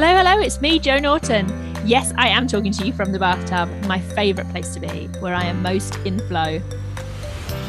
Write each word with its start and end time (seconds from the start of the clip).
Hello, 0.00 0.16
hello, 0.16 0.38
it's 0.38 0.60
me, 0.60 0.78
Jo 0.78 0.98
Norton. 0.98 1.48
Yes, 1.84 2.12
I 2.16 2.28
am 2.28 2.46
talking 2.46 2.70
to 2.70 2.86
you 2.86 2.92
from 2.92 3.10
the 3.10 3.18
bathtub, 3.18 3.68
my 3.86 3.98
favourite 3.98 4.48
place 4.52 4.72
to 4.74 4.78
be, 4.78 5.08
where 5.18 5.34
I 5.34 5.42
am 5.42 5.60
most 5.60 5.96
in 6.04 6.20
flow. 6.28 6.60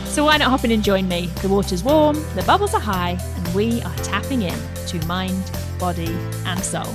So 0.06 0.26
why 0.26 0.38
not 0.38 0.52
hop 0.52 0.64
in 0.64 0.70
and 0.70 0.84
join 0.84 1.08
me? 1.08 1.26
The 1.42 1.50
water's 1.50 1.84
warm, 1.84 2.24
the 2.36 2.44
bubbles 2.46 2.76
are 2.76 2.80
high, 2.80 3.18
and 3.20 3.56
we 3.56 3.82
are 3.82 3.96
tapping 4.04 4.44
in 4.44 4.54
to 4.90 5.04
mind, 5.08 5.52
body, 5.80 6.16
and 6.46 6.60
soul. 6.64 6.86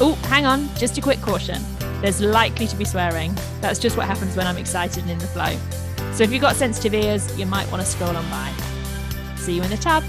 Oh, 0.00 0.18
hang 0.24 0.46
on, 0.46 0.66
just 0.74 0.98
a 0.98 1.00
quick 1.00 1.20
caution. 1.20 1.62
There's 2.00 2.20
likely 2.20 2.66
to 2.66 2.74
be 2.74 2.84
swearing. 2.84 3.36
That's 3.60 3.78
just 3.78 3.96
what 3.96 4.06
happens 4.06 4.34
when 4.34 4.48
I'm 4.48 4.58
excited 4.58 5.04
and 5.04 5.12
in 5.12 5.18
the 5.18 5.28
flow. 5.28 5.56
So 6.12 6.24
if 6.24 6.32
you've 6.32 6.42
got 6.42 6.56
sensitive 6.56 6.92
ears, 6.92 7.38
you 7.38 7.46
might 7.46 7.70
want 7.70 7.84
to 7.84 7.88
scroll 7.88 8.16
on 8.16 8.28
by. 8.30 8.52
See 9.36 9.54
you 9.54 9.62
in 9.62 9.70
the 9.70 9.76
tub. 9.76 10.02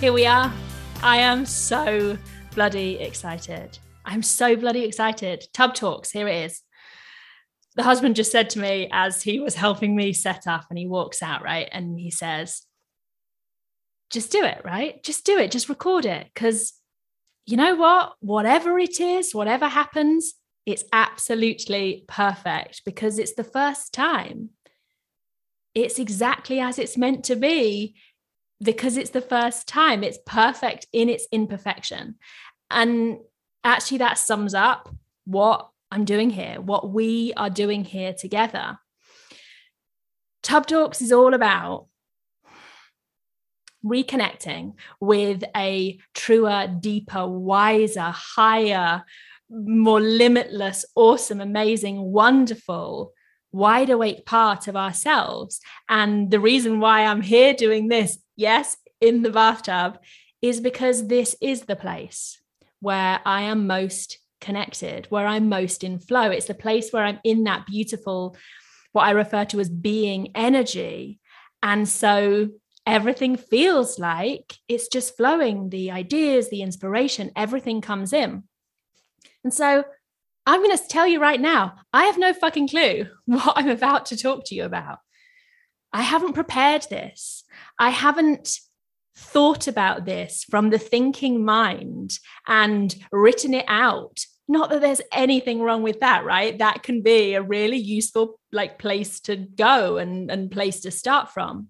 Here 0.00 0.12
we 0.12 0.26
are. 0.26 0.52
I 1.02 1.16
am 1.16 1.44
so 1.44 2.16
bloody 2.54 3.00
excited. 3.00 3.80
I'm 4.04 4.22
so 4.22 4.54
bloody 4.54 4.84
excited. 4.84 5.42
Tub 5.52 5.74
Talks, 5.74 6.12
here 6.12 6.28
it 6.28 6.44
is. 6.44 6.62
The 7.74 7.82
husband 7.82 8.14
just 8.14 8.30
said 8.30 8.48
to 8.50 8.60
me 8.60 8.88
as 8.92 9.24
he 9.24 9.40
was 9.40 9.56
helping 9.56 9.96
me 9.96 10.12
set 10.12 10.46
up, 10.46 10.66
and 10.70 10.78
he 10.78 10.86
walks 10.86 11.20
out, 11.20 11.42
right? 11.42 11.68
And 11.72 11.98
he 11.98 12.12
says, 12.12 12.62
just 14.08 14.30
do 14.30 14.44
it, 14.44 14.62
right? 14.64 15.02
Just 15.02 15.26
do 15.26 15.36
it, 15.36 15.50
just 15.50 15.68
record 15.68 16.06
it. 16.06 16.28
Because 16.32 16.74
you 17.44 17.56
know 17.56 17.74
what? 17.74 18.12
Whatever 18.20 18.78
it 18.78 19.00
is, 19.00 19.34
whatever 19.34 19.66
happens, 19.66 20.34
it's 20.64 20.84
absolutely 20.92 22.04
perfect 22.06 22.82
because 22.84 23.18
it's 23.18 23.34
the 23.34 23.42
first 23.42 23.92
time. 23.92 24.50
It's 25.74 25.98
exactly 25.98 26.60
as 26.60 26.78
it's 26.78 26.96
meant 26.96 27.24
to 27.24 27.34
be 27.34 27.96
because 28.62 28.96
it's 28.96 29.10
the 29.10 29.20
first 29.20 29.68
time. 29.68 30.02
It's 30.02 30.18
perfect 30.26 30.86
in 30.92 31.08
its 31.08 31.26
imperfection. 31.30 32.16
And 32.70 33.18
actually, 33.64 33.98
that 33.98 34.18
sums 34.18 34.54
up 34.54 34.94
what 35.24 35.68
I'm 35.90 36.04
doing 36.04 36.30
here, 36.30 36.60
what 36.60 36.90
we 36.90 37.32
are 37.36 37.50
doing 37.50 37.84
here 37.84 38.12
together. 38.12 38.78
Tub 40.42 40.66
Talks 40.66 41.00
is 41.02 41.12
all 41.12 41.34
about 41.34 41.86
reconnecting 43.84 44.74
with 45.00 45.44
a 45.56 45.98
truer, 46.14 46.68
deeper, 46.80 47.26
wiser, 47.26 48.12
higher, 48.14 49.04
more 49.50 50.00
limitless, 50.00 50.84
awesome, 50.94 51.40
amazing, 51.40 52.00
wonderful, 52.00 53.12
wide 53.52 53.90
awake 53.90 54.26
part 54.26 54.68
of 54.68 54.76
ourselves. 54.76 55.60
And 55.88 56.30
the 56.30 56.40
reason 56.40 56.80
why 56.80 57.04
I'm 57.04 57.22
here 57.22 57.54
doing 57.54 57.88
this 57.88 58.18
yes, 58.38 58.78
in 59.02 59.22
the 59.22 59.30
bathtub, 59.30 59.98
is 60.40 60.60
because 60.60 61.08
this 61.08 61.36
is 61.42 61.62
the 61.62 61.76
place 61.76 62.40
where 62.80 63.20
I 63.26 63.42
am 63.42 63.66
most 63.66 64.18
connected, 64.40 65.06
where 65.10 65.26
I'm 65.26 65.48
most 65.48 65.84
in 65.84 65.98
flow. 65.98 66.30
It's 66.30 66.46
the 66.46 66.54
place 66.54 66.90
where 66.92 67.04
I'm 67.04 67.18
in 67.24 67.44
that 67.44 67.66
beautiful, 67.66 68.36
what 68.92 69.02
I 69.02 69.10
refer 69.10 69.44
to 69.46 69.60
as 69.60 69.68
being 69.68 70.30
energy. 70.34 71.18
And 71.62 71.88
so 71.88 72.50
everything 72.86 73.36
feels 73.36 73.98
like 73.98 74.54
it's 74.68 74.88
just 74.88 75.16
flowing 75.16 75.70
the 75.70 75.90
ideas, 75.90 76.48
the 76.48 76.62
inspiration, 76.62 77.32
everything 77.34 77.80
comes 77.80 78.12
in. 78.12 78.44
And 79.42 79.52
so 79.52 79.84
I'm 80.46 80.62
going 80.62 80.76
to 80.76 80.88
tell 80.88 81.06
you 81.06 81.20
right 81.20 81.40
now, 81.40 81.74
I 81.92 82.04
have 82.04 82.16
no 82.16 82.32
fucking 82.32 82.68
clue 82.68 83.06
what 83.26 83.54
I'm 83.56 83.68
about 83.68 84.06
to 84.06 84.16
talk 84.16 84.44
to 84.46 84.54
you 84.54 84.64
about. 84.64 84.98
I 85.92 86.02
haven't 86.02 86.34
prepared 86.34 86.86
this. 86.88 87.44
I 87.78 87.90
haven't 87.90 88.58
thought 89.16 89.66
about 89.66 90.04
this 90.04 90.44
from 90.44 90.70
the 90.70 90.78
thinking 90.78 91.44
mind 91.44 92.18
and 92.46 92.94
written 93.12 93.54
it 93.54 93.64
out. 93.68 94.20
Not 94.46 94.70
that 94.70 94.80
there's 94.80 95.02
anything 95.12 95.60
wrong 95.60 95.82
with 95.82 96.00
that, 96.00 96.24
right? 96.24 96.56
That 96.58 96.82
can 96.82 97.02
be 97.02 97.34
a 97.34 97.42
really 97.42 97.76
useful 97.76 98.40
like 98.50 98.78
place 98.78 99.20
to 99.20 99.36
go 99.36 99.98
and, 99.98 100.30
and 100.30 100.50
place 100.50 100.80
to 100.80 100.90
start 100.90 101.32
from. 101.32 101.68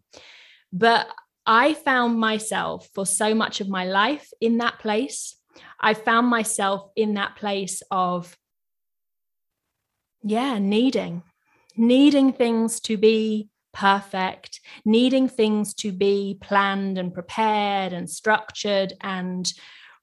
But 0.73 1.09
I 1.45 1.75
found 1.75 2.21
myself 2.21 2.89
for 2.95 3.07
so 3.07 3.35
much 3.35 3.61
of 3.61 3.69
my 3.69 3.87
life 3.87 4.29
in 4.41 4.59
that 4.59 4.79
place. 4.79 5.35
I 5.81 5.95
found 5.95 6.29
myself 6.29 6.91
in 6.95 7.15
that 7.15 7.37
place 7.37 7.83
of, 7.91 8.37
yeah, 10.23 10.59
needing, 10.59 11.23
needing 11.77 12.33
things 12.33 12.81
to 12.81 12.97
be 12.97 13.49
perfect, 13.73 14.61
needing 14.85 15.29
things 15.29 15.75
to 15.75 15.93
be 15.93 16.39
planned 16.41 16.99
and 16.99 17.13
prepared 17.13 17.93
and 17.93 18.09
structured 18.09 18.93
and 19.01 19.53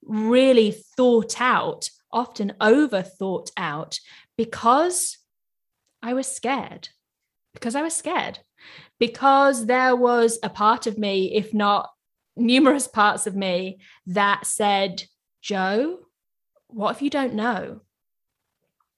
really 0.03 0.71
thought 0.71 1.41
out, 1.41 1.89
often 2.11 2.53
over 2.61 3.01
thought 3.01 3.51
out, 3.57 3.99
because 4.37 5.17
I 6.01 6.13
was 6.13 6.27
scared. 6.27 6.89
Because 7.53 7.75
I 7.75 7.81
was 7.81 7.95
scared. 7.95 8.39
Because 8.99 9.65
there 9.65 9.95
was 9.95 10.39
a 10.43 10.49
part 10.49 10.87
of 10.87 10.97
me, 10.97 11.33
if 11.33 11.53
not 11.53 11.89
numerous 12.35 12.87
parts 12.87 13.27
of 13.27 13.35
me, 13.35 13.79
that 14.07 14.45
said, 14.45 15.03
Jo, 15.41 15.99
what 16.67 16.95
if 16.95 17.01
you 17.01 17.09
don't 17.09 17.33
know? 17.33 17.81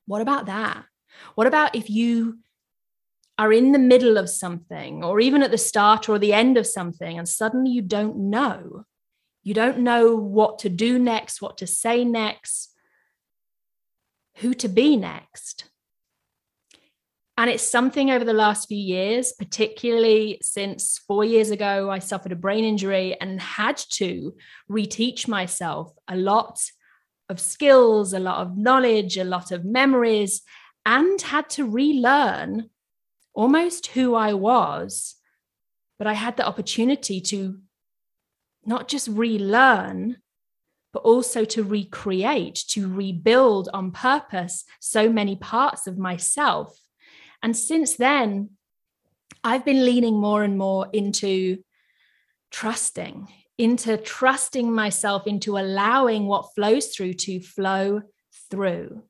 What 0.05 0.21
about 0.21 0.47
that? 0.47 0.85
What 1.35 1.47
about 1.47 1.75
if 1.75 1.89
you 1.89 2.39
are 3.37 3.53
in 3.53 3.71
the 3.71 3.79
middle 3.79 4.17
of 4.17 4.29
something 4.29 5.03
or 5.03 5.19
even 5.19 5.43
at 5.43 5.51
the 5.51 5.57
start 5.57 6.09
or 6.09 6.17
the 6.17 6.33
end 6.33 6.57
of 6.57 6.65
something 6.65 7.17
and 7.17 7.29
suddenly 7.29 7.71
you 7.71 7.81
don't 7.81 8.17
know. 8.17 8.85
You 9.43 9.53
don't 9.53 9.79
know 9.79 10.15
what 10.15 10.59
to 10.59 10.69
do 10.69 10.97
next 10.99 11.41
what 11.41 11.57
to 11.59 11.67
say 11.67 12.03
next 12.03 12.73
who 14.37 14.53
to 14.55 14.67
be 14.67 14.97
next. 14.97 15.65
And 17.39 17.49
it's 17.51 17.63
something 17.63 18.09
over 18.09 18.25
the 18.25 18.33
last 18.33 18.67
few 18.67 18.77
years 18.77 19.33
particularly 19.37 20.39
since 20.41 20.97
4 21.07 21.23
years 21.23 21.51
ago 21.51 21.91
I 21.91 21.99
suffered 21.99 22.31
a 22.31 22.35
brain 22.35 22.63
injury 22.63 23.15
and 23.21 23.39
had 23.39 23.77
to 23.91 24.35
reteach 24.69 25.27
myself 25.27 25.93
a 26.07 26.15
lot 26.15 26.59
of 27.29 27.39
skills 27.39 28.13
a 28.13 28.19
lot 28.19 28.39
of 28.39 28.57
knowledge 28.57 29.17
a 29.17 29.23
lot 29.23 29.51
of 29.51 29.63
memories 29.63 30.41
and 30.85 31.21
had 31.21 31.49
to 31.51 31.69
relearn 31.69 32.69
almost 33.37 33.87
who 33.87 34.15
I 34.15 34.33
was, 34.33 35.15
but 35.99 36.07
I 36.07 36.13
had 36.13 36.37
the 36.37 36.47
opportunity 36.47 37.21
to 37.21 37.59
not 38.65 38.87
just 38.87 39.07
relearn, 39.07 40.17
but 40.91 41.03
also 41.03 41.45
to 41.45 41.63
recreate, 41.63 42.55
to 42.69 42.91
rebuild 42.91 43.69
on 43.75 43.91
purpose 43.91 44.65
so 44.79 45.09
many 45.13 45.35
parts 45.35 45.85
of 45.85 45.99
myself. 45.99 46.75
And 47.43 47.55
since 47.55 47.95
then, 47.95 48.49
I've 49.43 49.63
been 49.63 49.85
leaning 49.85 50.19
more 50.19 50.43
and 50.43 50.57
more 50.57 50.87
into 50.91 51.59
trusting, 52.49 53.27
into 53.59 53.97
trusting 53.97 54.73
myself, 54.73 55.27
into 55.27 55.59
allowing 55.59 56.25
what 56.25 56.55
flows 56.55 56.87
through 56.87 57.13
to 57.13 57.39
flow 57.39 58.01
through. 58.49 59.03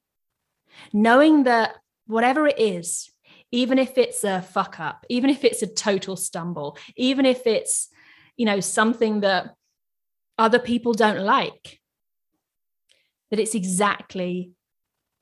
Knowing 0.92 1.44
that 1.46 1.76
whatever 2.08 2.46
it 2.46 2.60
is, 2.60 3.10
even 3.52 3.80
if 3.80 3.98
it's 3.98 4.24
a 4.24 4.42
fuck 4.42 4.80
up, 4.80 5.06
even 5.10 5.30
if 5.30 5.44
it's 5.44 5.62
a 5.62 5.68
total 5.68 6.16
stumble, 6.16 6.78
even 6.96 7.26
if 7.26 7.48
it's, 7.48 7.90
you 8.36 8.46
know, 8.46 8.60
something 8.60 9.22
that 9.22 9.56
other 10.38 10.60
people 10.60 10.94
don't 10.94 11.24
like, 11.24 11.80
that 13.32 13.40
it's 13.40 13.56
exactly 13.56 14.52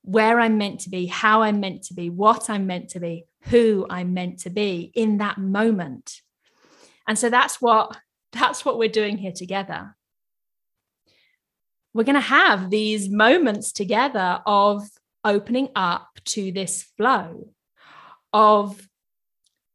where 0.01 0.39
I'm 0.39 0.57
meant 0.57 0.81
to 0.81 0.89
be, 0.89 1.07
how 1.07 1.41
I'm 1.41 1.59
meant 1.59 1.83
to 1.83 1.93
be, 1.93 2.09
what 2.09 2.49
I'm 2.49 2.67
meant 2.67 2.89
to 2.89 2.99
be, 2.99 3.25
who 3.45 3.85
I'm 3.89 4.13
meant 4.13 4.39
to 4.39 4.49
be 4.49 4.91
in 4.93 5.17
that 5.17 5.37
moment. 5.37 6.21
And 7.07 7.17
so 7.17 7.29
that's 7.29 7.61
what 7.61 7.97
that's 8.31 8.65
what 8.65 8.77
we're 8.77 8.89
doing 8.89 9.17
here 9.17 9.31
together. 9.31 9.95
We're 11.93 12.03
going 12.03 12.15
to 12.15 12.19
have 12.19 12.69
these 12.69 13.07
moments 13.07 13.71
together 13.71 14.41
of 14.45 14.83
opening 15.23 15.69
up 15.75 16.09
to 16.25 16.51
this 16.51 16.83
flow 16.97 17.54
of 18.35 18.89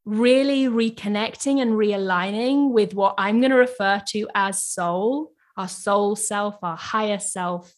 really 0.04 0.66
reconnecting 0.66 1.62
and 1.62 1.72
realigning 1.72 2.72
with 2.72 2.92
what 2.92 3.14
I'm 3.16 3.40
going 3.40 3.52
to 3.52 3.56
refer 3.56 4.02
to 4.08 4.28
as 4.34 4.62
soul, 4.62 5.32
our 5.56 5.66
soul 5.66 6.14
self, 6.14 6.58
our 6.62 6.76
higher 6.76 7.18
self, 7.18 7.72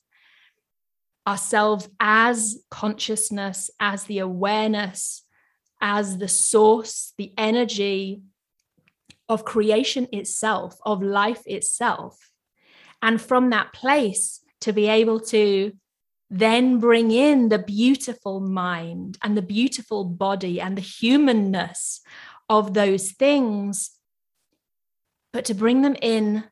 ourselves 1.25 1.88
as 2.00 2.64
consciousness, 2.69 3.70
as 3.79 4.02
the 4.05 4.19
awareness, 4.19 5.23
as 5.81 6.19
the 6.19 6.26
source, 6.26 7.12
the 7.17 7.32
energy 7.38 8.23
of 9.28 9.44
creation 9.44 10.08
itself, 10.11 10.76
of 10.85 11.00
life 11.00 11.43
itself. 11.46 12.19
And 13.00 13.23
from 13.23 13.50
that 13.50 13.73
place, 13.73 14.40
to 14.62 14.73
be 14.73 14.88
able 14.88 15.20
to 15.20 15.73
then 16.34 16.79
bring 16.79 17.11
in 17.11 17.50
the 17.50 17.58
beautiful 17.58 18.40
mind 18.40 19.19
and 19.23 19.37
the 19.37 19.43
beautiful 19.43 20.05
body 20.05 20.61
and 20.61 20.76
the 20.76 20.82
humanness 20.82 22.00
of 22.49 22.73
those 22.73 23.12
things 23.12 23.90
but 25.32 25.46
to 25.46 25.55
bring 25.55 25.82
them 25.82 25.96
in 26.00 26.44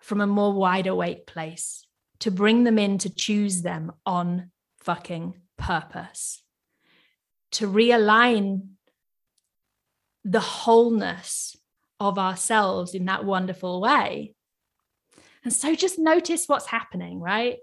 from 0.00 0.20
a 0.20 0.26
more 0.26 0.52
wide 0.52 0.86
awake 0.86 1.26
place, 1.26 1.86
to 2.20 2.30
bring 2.30 2.64
them 2.64 2.78
in 2.78 2.98
to 2.98 3.14
choose 3.14 3.62
them 3.62 3.92
on 4.04 4.50
fucking 4.80 5.34
purpose, 5.56 6.42
to 7.52 7.66
realign 7.66 8.68
the 10.24 10.40
wholeness 10.40 11.56
of 11.98 12.18
ourselves 12.18 12.94
in 12.94 13.06
that 13.06 13.24
wonderful 13.24 13.80
way. 13.80 14.34
And 15.42 15.52
so 15.52 15.74
just 15.74 15.98
notice 15.98 16.46
what's 16.46 16.66
happening, 16.66 17.20
right? 17.20 17.58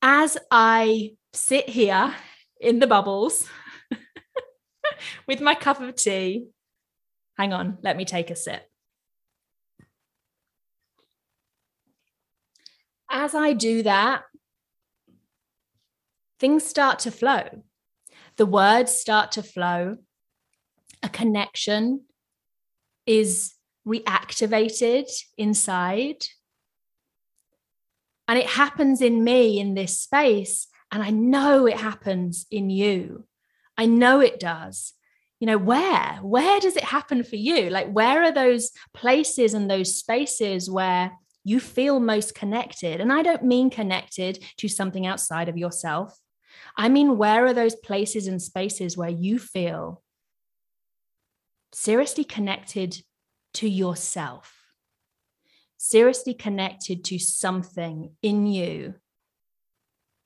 As 0.00 0.38
I 0.50 1.12
sit 1.32 1.68
here 1.68 2.14
in 2.60 2.78
the 2.78 2.86
bubbles 2.86 3.48
with 5.26 5.40
my 5.40 5.54
cup 5.54 5.80
of 5.80 5.94
tea, 5.96 6.48
hang 7.36 7.52
on, 7.52 7.78
let 7.82 7.96
me 7.96 8.04
take 8.04 8.30
a 8.30 8.36
sip. 8.36 8.62
As 13.10 13.34
I 13.34 13.54
do 13.54 13.82
that, 13.82 14.22
things 16.38 16.64
start 16.64 17.00
to 17.00 17.10
flow. 17.10 17.62
The 18.36 18.46
words 18.46 18.92
start 18.92 19.32
to 19.32 19.42
flow 19.42 19.98
a 21.02 21.08
connection 21.08 22.02
is 23.06 23.54
reactivated 23.86 25.06
inside. 25.36 26.24
And 28.28 28.38
it 28.38 28.46
happens 28.46 29.00
in 29.00 29.24
me 29.24 29.58
in 29.58 29.74
this 29.74 29.98
space. 29.98 30.68
And 30.92 31.02
I 31.02 31.10
know 31.10 31.66
it 31.66 31.78
happens 31.78 32.46
in 32.50 32.70
you. 32.70 33.26
I 33.76 33.86
know 33.86 34.20
it 34.20 34.38
does. 34.38 34.92
You 35.40 35.46
know, 35.46 35.58
where? 35.58 36.18
Where 36.22 36.60
does 36.60 36.76
it 36.76 36.84
happen 36.84 37.22
for 37.22 37.36
you? 37.36 37.70
Like, 37.70 37.90
where 37.90 38.22
are 38.24 38.32
those 38.32 38.70
places 38.92 39.54
and 39.54 39.70
those 39.70 39.96
spaces 39.96 40.68
where 40.68 41.12
you 41.44 41.60
feel 41.60 42.00
most 42.00 42.34
connected? 42.34 43.00
And 43.00 43.12
I 43.12 43.22
don't 43.22 43.44
mean 43.44 43.70
connected 43.70 44.44
to 44.58 44.68
something 44.68 45.06
outside 45.06 45.48
of 45.48 45.56
yourself. 45.56 46.18
I 46.76 46.88
mean, 46.88 47.18
where 47.18 47.46
are 47.46 47.54
those 47.54 47.76
places 47.76 48.26
and 48.26 48.42
spaces 48.42 48.96
where 48.96 49.10
you 49.10 49.38
feel 49.38 50.02
seriously 51.72 52.24
connected 52.24 53.02
to 53.54 53.68
yourself, 53.68 54.57
seriously 55.78 56.34
connected 56.34 57.04
to 57.04 57.18
something 57.18 58.10
in 58.22 58.46
you 58.46 58.94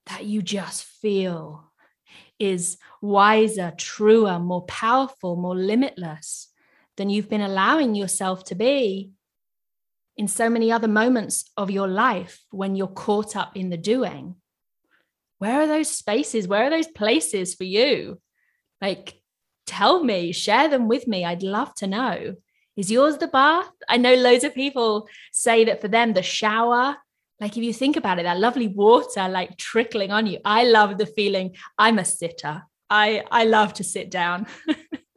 that 0.06 0.25
you 0.25 0.43
just 0.43 0.82
feel 0.82 1.70
is 2.38 2.78
wiser, 3.00 3.72
truer, 3.76 4.40
more 4.40 4.62
powerful, 4.62 5.37
more 5.37 5.54
limitless 5.54 6.49
than 6.96 7.08
you've 7.08 7.31
been 7.31 7.40
allowing 7.40 7.94
yourself 7.94 8.44
to 8.44 8.54
be 8.54 9.12
in 10.16 10.26
so 10.26 10.50
many 10.50 10.72
other 10.72 10.88
moments 10.88 11.44
of 11.56 11.70
your 11.70 11.88
life 11.88 12.43
when 12.50 12.75
you're 12.75 12.88
caught 12.88 13.37
up 13.37 13.56
in 13.56 13.70
the 13.70 13.76
doing. 13.76 14.34
Where 15.38 15.62
are 15.62 15.66
those 15.66 15.88
spaces? 15.88 16.48
Where 16.48 16.64
are 16.64 16.70
those 16.70 16.88
places 16.88 17.55
for 17.55 17.64
you? 17.64 18.20
Like, 18.81 19.14
tell 19.66 20.02
me, 20.02 20.32
share 20.32 20.69
them 20.69 20.88
with 20.88 21.06
me. 21.06 21.25
I'd 21.25 21.43
love 21.43 21.75
to 21.76 21.87
know. 21.87 22.37
Is 22.76 22.90
yours 22.90 23.19
the 23.19 23.28
bath? 23.28 23.70
I 23.88 23.98
know 23.98 24.14
loads 24.14 24.44
of 24.44 24.54
people 24.54 25.06
say 25.30 25.64
that 25.64 25.80
for 25.80 25.88
them, 25.88 26.14
the 26.14 26.22
shower, 26.22 26.96
like 27.40 27.56
if 27.56 27.62
you 27.62 27.72
think 27.72 27.96
about 27.96 28.19
it, 28.19 28.22
that 28.22 28.38
lovely 28.38 28.69
water 28.69 29.28
like 29.28 29.58
trickling 29.58 30.10
on 30.10 30.26
you. 30.26 30.38
I 30.44 30.64
love 30.64 30.96
the 30.96 31.06
feeling. 31.06 31.54
I'm 31.76 31.98
a 31.98 32.04
sitter. 32.04 32.62
I, 32.88 33.24
I 33.30 33.44
love 33.44 33.74
to 33.74 33.84
sit 33.84 34.10
down. 34.10 34.46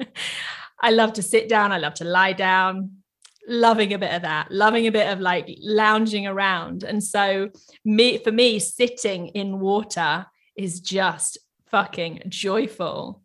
I 0.81 0.91
love 0.91 1.13
to 1.13 1.21
sit 1.21 1.47
down. 1.47 1.71
I 1.71 1.77
love 1.77 1.93
to 1.95 2.03
lie 2.05 2.33
down. 2.33 2.91
Loving 3.47 3.93
a 3.93 3.99
bit 3.99 4.11
of 4.11 4.23
that, 4.23 4.49
loving 4.49 4.87
a 4.87 4.91
bit 4.91 5.07
of 5.13 5.19
like 5.19 5.47
lounging 5.61 6.25
around. 6.25 6.81
And 6.83 7.03
so, 7.03 7.49
me 7.83 8.17
for 8.17 8.31
me, 8.31 8.57
sitting 8.57 9.27
in 9.27 9.59
water 9.59 10.25
is 10.55 10.79
just 10.79 11.37
fucking 11.67 12.23
joyful. 12.27 13.21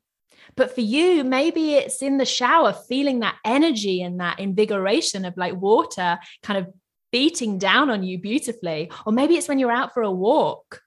But 0.61 0.75
for 0.75 0.83
you, 0.83 1.25
maybe 1.25 1.73
it's 1.73 2.03
in 2.03 2.19
the 2.19 2.27
shower, 2.27 2.75
feeling 2.75 3.21
that 3.21 3.39
energy 3.47 4.03
and 4.03 4.21
that 4.21 4.39
invigoration 4.39 5.25
of 5.25 5.35
like 5.39 5.55
water 5.55 6.19
kind 6.43 6.59
of 6.59 6.71
beating 7.11 7.57
down 7.57 7.89
on 7.89 8.03
you 8.03 8.19
beautifully. 8.19 8.93
Or 9.07 9.13
maybe 9.15 9.37
it's 9.37 9.49
when 9.49 9.59
you're 9.59 9.73
out 9.73 9.95
for 9.95 10.03
a 10.03 10.11
walk, 10.11 10.83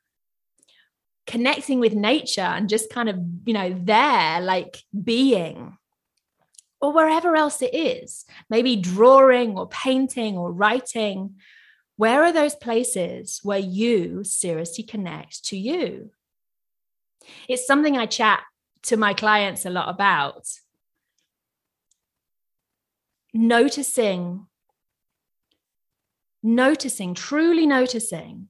connecting 1.25 1.79
with 1.79 1.95
nature 1.95 2.41
and 2.41 2.69
just 2.69 2.91
kind 2.91 3.09
of, 3.09 3.17
you 3.47 3.55
know, 3.55 3.75
there, 3.75 4.41
like 4.41 4.83
being. 5.03 5.75
Or 6.79 6.93
wherever 6.93 7.35
else 7.35 7.63
it 7.63 7.73
is, 7.73 8.25
maybe 8.51 8.75
drawing 8.75 9.57
or 9.57 9.67
painting 9.69 10.37
or 10.37 10.51
writing. 10.51 11.37
Where 11.95 12.23
are 12.23 12.31
those 12.31 12.53
places 12.53 13.39
where 13.41 13.57
you 13.57 14.23
seriously 14.23 14.83
connect 14.83 15.45
to 15.45 15.57
you? 15.57 16.11
It's 17.49 17.65
something 17.65 17.97
I 17.97 18.05
chat 18.05 18.43
to 18.83 18.97
my 18.97 19.13
clients 19.13 19.65
a 19.65 19.69
lot 19.69 19.89
about 19.89 20.47
noticing 23.33 24.45
noticing 26.43 27.13
truly 27.13 27.65
noticing 27.65 28.49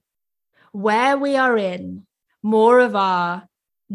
where 0.71 1.15
we 1.15 1.37
are 1.37 1.57
in 1.57 2.05
more 2.41 2.79
of 2.79 2.95
our 2.95 3.47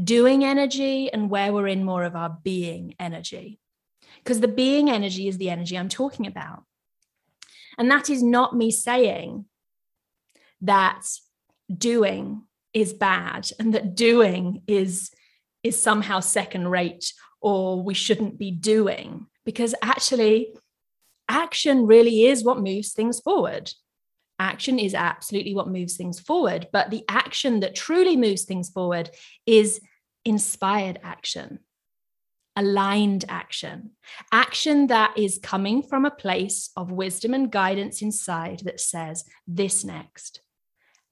doing 0.02 0.44
energy 0.44 1.12
and 1.12 1.28
where 1.28 1.52
we're 1.52 1.66
in 1.66 1.84
more 1.84 2.04
of 2.04 2.14
our 2.14 2.38
being 2.42 2.94
energy. 3.00 3.58
Because 4.18 4.40
the 4.40 4.48
being 4.48 4.88
energy 4.88 5.26
is 5.26 5.38
the 5.38 5.50
energy 5.50 5.76
I'm 5.76 5.88
talking 5.88 6.26
about. 6.26 6.62
And 7.76 7.90
that 7.90 8.08
is 8.08 8.22
not 8.22 8.56
me 8.56 8.70
saying 8.70 9.46
that 10.60 11.04
doing 11.76 12.42
is 12.72 12.92
bad 12.92 13.50
and 13.58 13.74
that 13.74 13.94
doing 13.94 14.62
is 14.66 15.10
is 15.62 15.80
somehow 15.80 16.20
second 16.20 16.68
rate 16.68 17.12
or 17.40 17.82
we 17.82 17.94
shouldn't 17.94 18.38
be 18.38 18.50
doing. 18.50 19.26
Because 19.44 19.74
actually 19.82 20.54
action 21.28 21.86
really 21.86 22.24
is 22.24 22.44
what 22.44 22.60
moves 22.60 22.92
things 22.92 23.20
forward. 23.20 23.70
Action 24.38 24.78
is 24.78 24.94
absolutely 24.94 25.54
what 25.54 25.68
moves 25.68 25.96
things 25.96 26.20
forward 26.20 26.68
but 26.72 26.90
the 26.90 27.04
action 27.08 27.60
that 27.60 27.74
truly 27.74 28.16
moves 28.16 28.44
things 28.44 28.70
forward 28.70 29.10
is 29.46 29.80
inspired 30.24 31.00
action 31.02 31.58
aligned 32.58 33.24
action. 33.28 33.92
Action 34.32 34.88
that 34.88 35.16
is 35.16 35.38
coming 35.40 35.80
from 35.80 36.04
a 36.04 36.10
place 36.10 36.70
of 36.76 36.90
wisdom 36.90 37.32
and 37.32 37.52
guidance 37.52 38.02
inside 38.02 38.62
that 38.64 38.80
says 38.80 39.24
this 39.46 39.84
next 39.84 40.40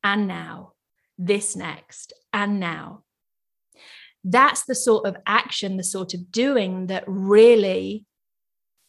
and 0.03 0.27
now 0.27 0.73
this 1.17 1.55
next 1.55 2.13
and 2.33 2.59
now 2.59 3.05
that's 4.29 4.65
the 4.65 4.75
sort 4.75 5.07
of 5.07 5.17
action, 5.25 5.77
the 5.77 5.85
sort 5.85 6.13
of 6.13 6.33
doing 6.33 6.89
that 6.89 7.05
really 7.07 8.05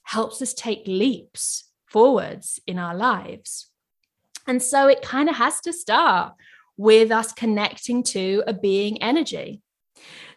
helps 0.03 0.41
us 0.41 0.53
take 0.53 0.83
leaps 0.87 1.69
forwards 1.85 2.59
in 2.65 2.79
our 2.79 2.95
lives. 2.95 3.69
And 4.47 4.61
so 4.63 4.87
it 4.87 5.01
kind 5.01 5.29
of 5.29 5.35
has 5.35 5.61
to 5.61 5.73
start 5.73 6.33
with 6.75 7.11
us 7.11 7.33
connecting 7.33 8.01
to 8.03 8.43
a 8.47 8.53
being 8.53 9.01
energy. 9.03 9.61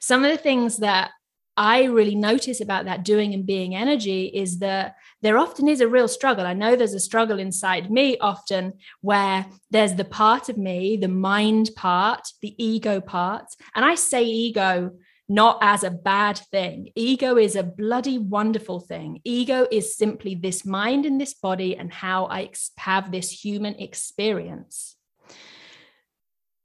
Some 0.01 0.25
of 0.25 0.31
the 0.31 0.39
things 0.39 0.79
that 0.79 1.13
I 1.61 1.85
really 1.85 2.15
notice 2.15 2.63
about 2.63 2.87
that 2.87 3.05
doing 3.05 3.35
and 3.35 3.45
being 3.45 3.75
energy 3.75 4.29
is 4.29 4.61
that 4.61 4.97
there 5.21 5.37
often 5.37 5.69
is 5.69 5.83
a 5.83 5.89
real 5.89 6.09
struggle. 6.09 6.47
I 6.47 6.55
know 6.55 6.75
there's 6.75 6.95
a 6.95 7.01
struggle 7.01 7.39
inside 7.39 7.91
me 7.91 8.17
often 8.17 8.73
where 9.03 9.45
there's 9.71 9.95
the 9.95 10.07
part 10.07 10.49
of 10.49 10.57
me, 10.57 10.97
the 10.97 11.09
mind 11.09 11.69
part, 11.77 12.33
the 12.41 12.55
ego 12.57 13.03
part. 13.03 13.45
And 13.75 13.85
I 13.85 13.95
say 13.95 14.25
ego 14.25 14.93
not 15.29 15.59
as 15.61 15.85
a 15.85 15.91
bad 15.91 16.39
thing. 16.51 16.93
Ego 16.97 17.37
is 17.37 17.57
a 17.57 17.63
bloody 17.63 18.17
wonderful 18.17 18.81
thing. 18.81 19.21
Ego 19.23 19.67
is 19.71 19.95
simply 19.95 20.35
this 20.35 20.65
mind 20.65 21.05
in 21.05 21.19
this 21.19 21.35
body 21.35 21.77
and 21.77 21.93
how 21.93 22.25
I 22.25 22.53
have 22.79 23.13
this 23.13 23.45
human 23.45 23.75
experience. 23.75 24.97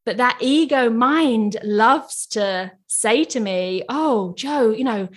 But 0.05 0.17
that 0.17 0.37
ego 0.39 0.89
mind 0.89 1.57
loves 1.63 2.27
to 2.27 2.71
say 2.87 3.23
to 3.25 3.39
me, 3.39 3.83
Oh, 3.89 4.33
Jo, 4.37 4.69
you 4.69 4.83
know, 4.83 5.09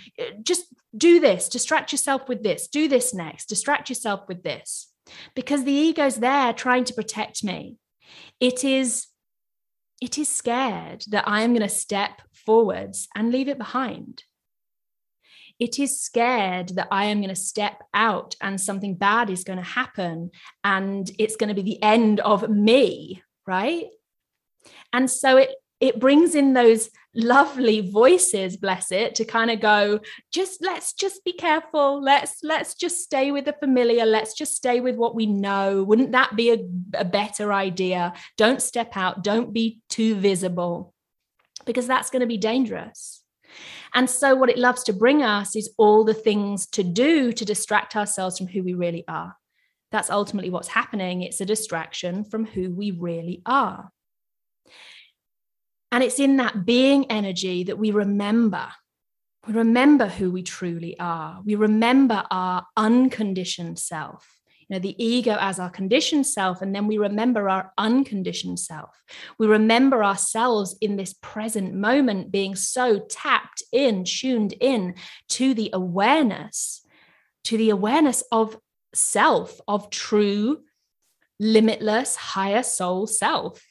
just 0.42 0.64
do 0.97 1.21
this, 1.21 1.49
distract 1.49 1.92
yourself 1.92 2.28
with 2.28 2.42
this, 2.42 2.68
do 2.68 2.88
this 2.88 3.12
next, 3.12 3.47
distract 3.47 3.88
yourself 3.88 4.23
with 4.28 4.42
this. 4.42 4.90
Because 5.35 5.64
the 5.64 5.73
ego's 5.73 6.16
there 6.16 6.52
trying 6.52 6.85
to 6.85 6.95
protect 6.95 7.45
me. 7.45 7.76
It 8.40 8.64
is 8.64 9.07
it 10.00 10.16
is 10.16 10.28
scared 10.28 11.04
that 11.09 11.26
I 11.26 11.42
am 11.42 11.52
going 11.52 11.68
to 11.68 11.68
step 11.68 12.23
forwards 12.33 13.09
and 13.16 13.33
leave 13.33 13.49
it 13.49 13.59
behind. 13.59 14.23
It 15.59 15.80
is 15.80 16.00
scared 16.00 16.68
that 16.76 16.87
I 16.92 17.07
am 17.07 17.18
going 17.18 17.35
to 17.35 17.40
step 17.40 17.83
out 17.92 18.37
and 18.40 18.61
something 18.61 18.95
bad 18.95 19.28
is 19.28 19.42
going 19.42 19.59
to 19.59 19.64
happen 19.64 20.30
and 20.62 21.11
it's 21.18 21.35
going 21.35 21.49
to 21.49 21.61
be 21.61 21.62
the 21.62 21.83
end 21.83 22.21
of 22.21 22.49
me, 22.49 23.23
right? 23.45 23.87
And 24.92 25.10
so 25.10 25.37
it 25.37 25.50
it 25.80 26.00
brings 26.00 26.34
in 26.34 26.54
those 26.54 26.90
lovely 27.14 27.80
voices 27.80 28.56
bless 28.56 28.92
it 28.92 29.14
to 29.14 29.25
kind 29.25 29.50
of 29.50 29.60
go 29.60 29.98
just 30.32 30.62
let's 30.62 30.92
just 30.92 31.25
be 31.25 31.32
careful. 31.32 32.02
Let's 32.02 32.38
let's 32.42 32.75
just 32.75 33.02
stay 33.02 33.30
with 33.30 33.44
the 33.44 33.54
familiar. 33.54 34.04
Let's 34.04 34.34
just 34.34 34.54
stay 34.54 34.80
with 34.80 34.96
what 34.96 35.14
we 35.14 35.26
know. 35.26 35.82
Wouldn't 35.82 36.12
that 36.12 36.37
be 36.37 36.50
a, 36.50 36.58
a 36.94 37.04
better 37.04 37.52
idea? 37.52 38.12
Don't 38.37 38.62
step 38.62 38.96
out. 38.96 39.25
Don't 39.25 39.52
be 39.52 39.80
too 39.88 40.14
visible. 40.16 40.94
Because 41.64 41.87
that's 41.87 42.10
going 42.10 42.20
to 42.20 42.26
be 42.26 42.38
dangerous. 42.38 43.22
And 43.94 44.08
so 44.08 44.34
what 44.34 44.50
it 44.50 44.58
loves 44.58 44.84
to 44.84 44.92
bring 44.92 45.22
us 45.22 45.56
is 45.56 45.72
all 45.76 46.04
the 46.04 46.14
things 46.14 46.66
to 46.68 46.82
do 46.82 47.32
to 47.32 47.44
distract 47.44 47.96
ourselves 47.96 48.38
from 48.38 48.46
who 48.46 48.62
we 48.62 48.75
really 48.75 49.04
are. 49.08 49.37
That's 49.90 50.10
ultimately 50.10 50.50
what's 50.50 50.68
happening. 50.68 51.22
It's 51.22 51.40
a 51.40 51.46
distraction 51.46 52.25
from 52.25 52.44
who 52.44 52.70
we 52.70 52.90
really 52.90 53.42
are 53.46 53.90
and 55.90 56.04
it's 56.04 56.18
in 56.18 56.37
that 56.37 56.66
being 56.66 57.11
energy 57.11 57.64
that 57.64 57.78
we 57.78 57.90
remember. 57.90 58.68
We 59.47 59.54
remember 59.54 60.07
who 60.07 60.30
we 60.30 60.42
truly 60.42 60.99
are. 60.99 61.40
We 61.45 61.54
remember 61.54 62.25
our 62.30 62.66
unconditioned 62.76 63.78
self. 63.78 64.38
You 64.68 64.76
know, 64.76 64.80
the 64.80 65.02
ego 65.02 65.35
as 65.40 65.59
our 65.59 65.71
conditioned 65.71 66.26
self, 66.26 66.61
and 66.61 66.75
then 66.75 66.87
we 66.87 66.99
remember 66.99 67.49
our 67.49 67.73
unconditioned 67.78 68.61
self. 68.61 69.02
We 69.38 69.47
remember 69.47 70.04
ourselves 70.04 70.76
in 70.83 70.97
this 70.97 71.14
present 71.23 71.73
moment 71.75 72.30
being 72.30 72.54
so 72.54 72.99
tapped 72.99 73.62
in, 73.73 74.04
tuned 74.04 74.52
in 74.61 74.97
to 75.30 75.54
the 75.54 75.71
awareness, 75.73 76.85
to 77.45 77.57
the 77.57 77.71
awareness 77.71 78.23
of 78.30 78.59
self, 78.95 79.59
of 79.66 79.88
true, 79.88 80.61
limitless, 81.40 82.16
higher 82.16 82.62
soul 82.62 83.07
self. 83.07 83.62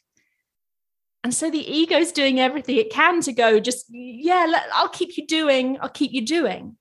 And 1.28 1.34
so 1.34 1.52
the 1.52 1.60
ego's 1.60 2.14
doing 2.14 2.40
everything 2.40 2.78
it 2.78 2.90
can 2.90 3.20
to 3.24 3.34
go, 3.34 3.60
just, 3.60 3.88
yeah, 3.90 4.50
I'll 4.72 4.88
keep 4.88 5.18
you 5.18 5.28
doing, 5.28 5.78
I'll 5.82 5.90
keep 5.90 6.14
you 6.14 6.26
doing. 6.26 6.78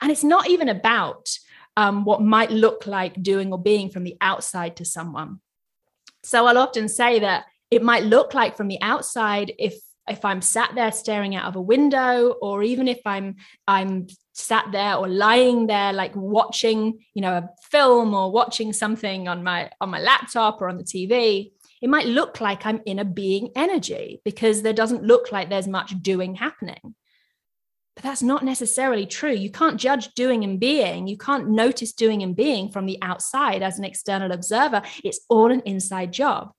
And 0.00 0.12
it's 0.12 0.22
not 0.22 0.48
even 0.48 0.68
about 0.68 1.36
um, 1.76 2.04
what 2.04 2.22
might 2.22 2.52
look 2.52 2.86
like 2.86 3.20
doing 3.20 3.50
or 3.50 3.60
being 3.60 3.90
from 3.90 4.04
the 4.04 4.16
outside 4.20 4.76
to 4.76 4.84
someone. 4.84 5.40
So 6.22 6.46
I'll 6.46 6.58
often 6.58 6.88
say 6.88 7.18
that 7.18 7.46
it 7.72 7.82
might 7.82 8.04
look 8.04 8.34
like 8.34 8.56
from 8.56 8.68
the 8.68 8.80
outside 8.80 9.52
if 9.58 9.74
if 10.08 10.24
I'm 10.24 10.42
sat 10.42 10.76
there 10.76 10.92
staring 10.92 11.34
out 11.34 11.46
of 11.46 11.56
a 11.56 11.60
window, 11.60 12.36
or 12.40 12.62
even 12.62 12.86
if 12.86 13.00
I'm 13.04 13.34
I'm 13.66 14.06
sat 14.32 14.66
there 14.70 14.94
or 14.94 15.08
lying 15.08 15.66
there 15.66 15.92
like 15.92 16.14
watching, 16.14 17.00
you 17.14 17.20
know, 17.20 17.32
a 17.32 17.50
film 17.72 18.14
or 18.14 18.30
watching 18.30 18.72
something 18.72 19.26
on 19.26 19.42
my 19.42 19.70
on 19.80 19.90
my 19.90 20.00
laptop 20.00 20.62
or 20.62 20.68
on 20.68 20.78
the 20.78 20.84
TV, 20.84 21.50
it 21.80 21.88
might 21.88 22.06
look 22.06 22.40
like 22.40 22.66
I'm 22.66 22.80
in 22.86 22.98
a 22.98 23.04
being 23.04 23.50
energy 23.54 24.20
because 24.24 24.62
there 24.62 24.72
doesn't 24.72 25.04
look 25.04 25.32
like 25.32 25.48
there's 25.48 25.68
much 25.68 26.00
doing 26.02 26.34
happening. 26.34 26.94
But 27.94 28.04
that's 28.04 28.22
not 28.22 28.44
necessarily 28.44 29.06
true. 29.06 29.32
You 29.32 29.50
can't 29.50 29.80
judge 29.80 30.14
doing 30.14 30.44
and 30.44 30.60
being. 30.60 31.08
You 31.08 31.18
can't 31.18 31.48
notice 31.48 31.92
doing 31.92 32.22
and 32.22 32.36
being 32.36 32.70
from 32.70 32.86
the 32.86 32.98
outside 33.02 33.62
as 33.62 33.78
an 33.78 33.84
external 33.84 34.30
observer. 34.30 34.82
It's 35.02 35.20
all 35.28 35.50
an 35.50 35.62
inside 35.64 36.12
job. 36.12 36.52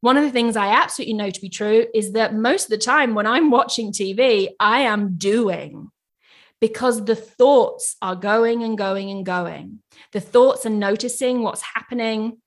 One 0.00 0.16
of 0.16 0.24
the 0.24 0.30
things 0.30 0.56
I 0.56 0.68
absolutely 0.68 1.14
know 1.14 1.30
to 1.30 1.40
be 1.40 1.48
true 1.48 1.86
is 1.92 2.12
that 2.12 2.34
most 2.34 2.64
of 2.64 2.70
the 2.70 2.78
time 2.78 3.14
when 3.14 3.26
I'm 3.26 3.50
watching 3.50 3.92
TV, 3.92 4.48
I 4.60 4.80
am 4.80 5.16
doing 5.16 5.90
because 6.60 7.04
the 7.04 7.16
thoughts 7.16 7.96
are 8.00 8.16
going 8.16 8.62
and 8.62 8.78
going 8.78 9.10
and 9.10 9.26
going. 9.26 9.80
The 10.12 10.20
thoughts 10.20 10.64
are 10.64 10.70
noticing 10.70 11.42
what's 11.42 11.62
happening 11.62 12.38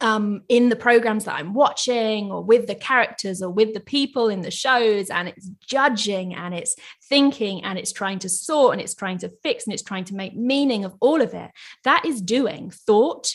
um, 0.00 0.42
in 0.48 0.68
the 0.68 0.76
programs 0.76 1.24
that 1.24 1.36
I'm 1.36 1.54
watching 1.54 2.30
or 2.30 2.42
with 2.42 2.66
the 2.66 2.74
characters 2.74 3.42
or 3.42 3.50
with 3.50 3.74
the 3.74 3.80
people 3.80 4.28
in 4.28 4.40
the 4.40 4.50
shows, 4.50 5.10
and 5.10 5.28
it's 5.28 5.48
judging 5.66 6.34
and 6.34 6.54
it's 6.54 6.76
thinking 7.08 7.64
and 7.64 7.78
it's 7.78 7.92
trying 7.92 8.18
to 8.20 8.28
sort 8.28 8.72
and 8.72 8.80
it's 8.80 8.94
trying 8.94 9.18
to 9.18 9.32
fix 9.42 9.66
and 9.66 9.74
it's 9.74 9.82
trying 9.82 10.04
to 10.04 10.14
make 10.14 10.34
meaning 10.34 10.84
of 10.84 10.94
all 11.00 11.20
of 11.20 11.34
it. 11.34 11.50
That 11.84 12.04
is 12.06 12.20
doing. 12.20 12.70
Thought, 12.70 13.32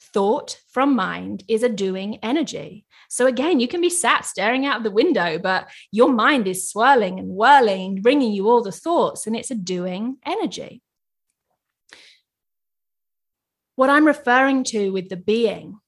thought 0.00 0.60
from 0.70 0.96
mind 0.96 1.44
is 1.48 1.62
a 1.62 1.68
doing 1.68 2.18
energy. 2.22 2.86
So 3.08 3.26
again, 3.26 3.58
you 3.58 3.66
can 3.66 3.80
be 3.80 3.90
sat 3.90 4.24
staring 4.24 4.66
out 4.66 4.78
of 4.78 4.84
the 4.84 4.90
window, 4.90 5.38
but 5.38 5.68
your 5.90 6.12
mind 6.12 6.46
is 6.46 6.70
swirling 6.70 7.18
and 7.18 7.28
whirling, 7.28 8.02
bringing 8.02 8.32
you 8.32 8.48
all 8.48 8.62
the 8.62 8.70
thoughts, 8.70 9.26
and 9.26 9.34
it's 9.34 9.50
a 9.50 9.56
doing 9.56 10.18
energy. 10.24 10.80
What 13.80 13.88
I'm 13.88 14.06
referring 14.06 14.64
to 14.64 14.90
with 14.90 15.08
the 15.08 15.16
being 15.16 15.80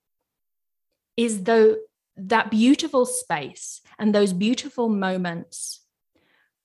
is 1.15 1.43
though 1.43 1.77
that 2.17 2.51
beautiful 2.51 3.05
space 3.05 3.83
and 3.99 4.15
those 4.15 4.33
beautiful 4.33 4.89
moments 4.89 5.83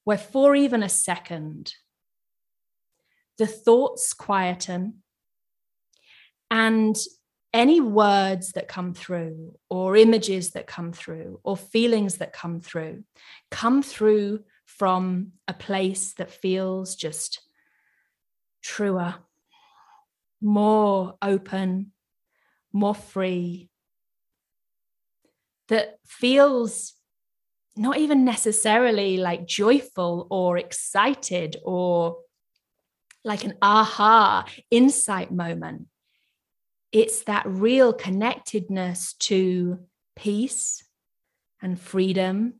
where 0.05 0.17
for 0.17 0.55
even 0.55 0.83
a 0.83 0.87
second 0.87 1.73
the 3.37 3.45
thoughts 3.45 4.13
quieten 4.13 5.03
and 6.49 6.95
any 7.53 7.81
words 7.81 8.53
that 8.53 8.69
come 8.69 8.93
through 8.93 9.53
or 9.69 9.97
images 9.97 10.51
that 10.51 10.65
come 10.65 10.93
through 10.93 11.41
or 11.43 11.57
feelings 11.57 12.19
that 12.19 12.31
come 12.31 12.61
through 12.61 13.03
come 13.51 13.83
through 13.83 14.45
from 14.63 15.33
a 15.45 15.53
place 15.53 16.13
that 16.13 16.31
feels 16.31 16.95
just 16.95 17.41
truer 18.61 19.15
more 20.41 21.15
open 21.21 21.91
more 22.73 22.95
free 22.95 23.69
that 25.67 25.97
feels 26.05 26.93
not 27.75 27.97
even 27.97 28.25
necessarily 28.25 29.17
like 29.17 29.45
joyful 29.45 30.27
or 30.31 30.57
excited 30.57 31.57
or 31.63 32.17
like 33.23 33.43
an 33.43 33.53
aha 33.61 34.45
insight 34.71 35.31
moment. 35.31 35.87
It's 36.91 37.23
that 37.23 37.45
real 37.45 37.93
connectedness 37.93 39.13
to 39.19 39.79
peace 40.15 40.83
and 41.61 41.79
freedom 41.79 42.55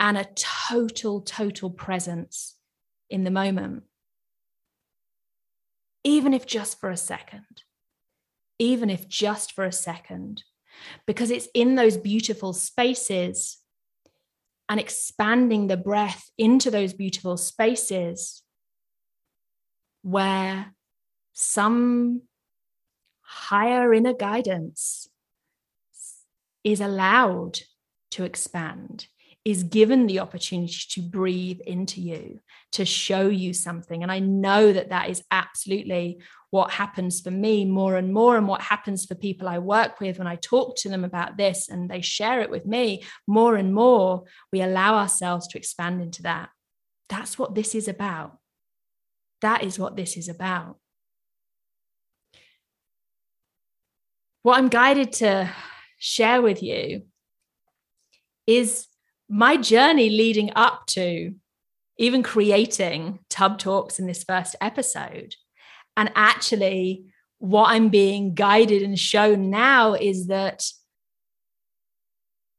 and 0.00 0.18
a 0.18 0.26
total, 0.34 1.20
total 1.20 1.70
presence 1.70 2.56
in 3.08 3.24
the 3.24 3.30
moment. 3.30 3.84
Even 6.02 6.32
if 6.32 6.46
just 6.46 6.80
for 6.80 6.90
a 6.90 6.96
second, 6.96 7.62
even 8.58 8.90
if 8.90 9.08
just 9.08 9.52
for 9.52 9.64
a 9.64 9.72
second 9.72 10.44
because 11.06 11.30
it's 11.30 11.48
in 11.54 11.74
those 11.74 11.96
beautiful 11.96 12.52
spaces 12.52 13.58
and 14.68 14.78
expanding 14.78 15.66
the 15.66 15.76
breath 15.76 16.30
into 16.38 16.70
those 16.70 16.92
beautiful 16.92 17.36
spaces 17.36 18.42
where 20.02 20.72
some 21.32 22.22
higher 23.22 23.92
inner 23.92 24.14
guidance 24.14 25.08
is 26.62 26.80
allowed 26.80 27.58
to 28.10 28.24
expand 28.24 29.06
is 29.44 29.62
given 29.62 30.06
the 30.06 30.20
opportunity 30.20 30.76
to 30.90 31.00
breathe 31.00 31.60
into 31.66 32.00
you, 32.00 32.40
to 32.72 32.84
show 32.84 33.28
you 33.28 33.54
something. 33.54 34.02
And 34.02 34.12
I 34.12 34.18
know 34.18 34.72
that 34.72 34.90
that 34.90 35.08
is 35.08 35.22
absolutely 35.30 36.20
what 36.50 36.72
happens 36.72 37.20
for 37.20 37.30
me 37.30 37.64
more 37.64 37.96
and 37.96 38.12
more, 38.12 38.36
and 38.36 38.46
what 38.46 38.60
happens 38.60 39.06
for 39.06 39.14
people 39.14 39.48
I 39.48 39.58
work 39.58 40.00
with 40.00 40.18
when 40.18 40.26
I 40.26 40.36
talk 40.36 40.76
to 40.78 40.88
them 40.88 41.04
about 41.04 41.36
this 41.36 41.68
and 41.68 41.88
they 41.88 42.00
share 42.00 42.40
it 42.40 42.50
with 42.50 42.66
me 42.66 43.04
more 43.26 43.56
and 43.56 43.72
more. 43.72 44.24
We 44.52 44.60
allow 44.60 44.96
ourselves 44.96 45.46
to 45.48 45.58
expand 45.58 46.02
into 46.02 46.22
that. 46.24 46.50
That's 47.08 47.38
what 47.38 47.54
this 47.54 47.74
is 47.74 47.88
about. 47.88 48.38
That 49.40 49.64
is 49.64 49.78
what 49.78 49.96
this 49.96 50.16
is 50.16 50.28
about. 50.28 50.76
What 54.42 54.58
I'm 54.58 54.68
guided 54.68 55.12
to 55.14 55.50
share 55.98 56.42
with 56.42 56.62
you 56.62 57.04
is 58.46 58.86
my 59.30 59.56
journey 59.56 60.10
leading 60.10 60.50
up 60.56 60.84
to 60.88 61.32
even 61.96 62.22
creating 62.22 63.20
Tub 63.30 63.58
Talks 63.58 64.00
in 64.00 64.06
this 64.06 64.24
first 64.24 64.56
episode. 64.60 65.36
And 65.96 66.10
actually, 66.16 67.04
what 67.38 67.70
I'm 67.70 67.90
being 67.90 68.34
guided 68.34 68.82
and 68.82 68.98
shown 68.98 69.48
now 69.48 69.94
is 69.94 70.26
that 70.26 70.64